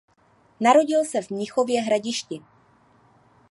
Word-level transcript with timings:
Narodil 0.59 1.03
se 1.05 1.21
v 1.21 1.29
Mnichově 1.29 1.81
Hradišti. 1.81 2.41